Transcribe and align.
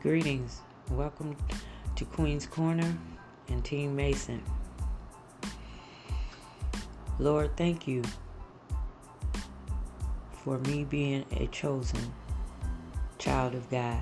Greetings. 0.00 0.60
Welcome 0.90 1.36
to 1.96 2.04
Queen's 2.06 2.46
Corner 2.46 2.96
and 3.48 3.62
Team 3.64 3.94
Mason. 3.94 4.42
Lord, 7.18 7.54
thank 7.56 7.86
you 7.86 8.02
for 10.32 10.58
me 10.60 10.84
being 10.84 11.26
a 11.32 11.46
chosen 11.48 12.12
child 13.18 13.54
of 13.54 13.68
God 13.70 14.00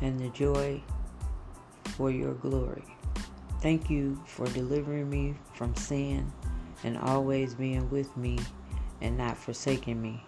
and 0.00 0.18
the 0.18 0.30
joy 0.30 0.82
for 1.84 2.10
your 2.10 2.34
glory. 2.34 2.84
Thank 3.60 3.88
you 3.88 4.20
for 4.26 4.46
delivering 4.46 5.08
me 5.08 5.36
from 5.54 5.76
sin 5.76 6.32
and 6.82 6.98
always 6.98 7.54
being 7.54 7.88
with 7.90 8.14
me 8.16 8.38
and 9.00 9.16
not 9.16 9.38
forsaking 9.38 10.02
me. 10.02 10.24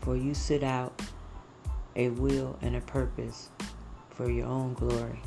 For 0.00 0.16
you 0.16 0.32
sit 0.32 0.62
out 0.62 1.02
a 1.96 2.10
will 2.10 2.58
and 2.62 2.76
a 2.76 2.80
purpose 2.80 3.50
for 4.10 4.30
your 4.30 4.46
own 4.46 4.74
glory. 4.74 5.20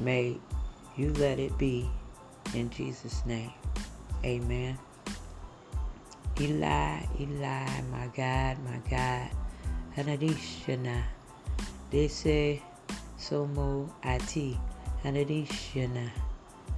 May 0.00 0.38
you 0.96 1.12
let 1.14 1.38
it 1.38 1.56
be 1.58 1.88
in 2.54 2.70
Jesus' 2.70 3.24
name. 3.26 3.52
Amen. 4.24 4.78
Eli, 6.40 7.00
Eli, 7.20 7.82
my 7.92 8.08
God, 8.16 8.58
my 8.64 8.80
God. 8.90 9.30
Hanadishana. 9.96 11.04
say, 12.08 12.60
Somo 13.18 13.88
Ati. 14.02 14.58
Hanadishana. 15.04 16.10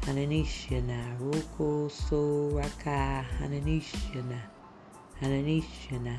Hananishana. 0.02 1.18
Ruko 1.18 1.90
Soraka. 1.90 3.24
Hananishana. 3.40 4.40
Hananishana. 5.22 6.18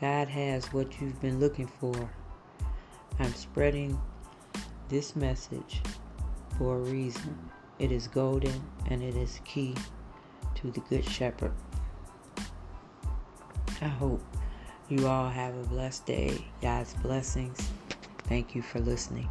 God 0.00 0.28
has 0.28 0.66
what 0.72 1.00
you've 1.00 1.20
been 1.20 1.38
looking 1.38 1.66
for. 1.66 2.10
I'm 3.18 3.32
spreading 3.32 4.00
this 4.88 5.14
message 5.14 5.80
for 6.58 6.76
a 6.76 6.80
reason. 6.80 7.50
It 7.78 7.92
is 7.92 8.08
golden 8.08 8.60
and 8.86 9.02
it 9.02 9.16
is 9.16 9.40
key 9.44 9.74
to 10.56 10.70
the 10.70 10.80
Good 10.80 11.04
Shepherd. 11.04 11.52
I 13.80 13.88
hope 13.88 14.22
you 14.88 15.06
all 15.06 15.28
have 15.28 15.56
a 15.56 15.66
blessed 15.68 16.06
day. 16.06 16.44
God's 16.60 16.94
blessings. 16.94 17.70
Thank 18.24 18.54
you 18.54 18.62
for 18.62 18.80
listening. 18.80 19.28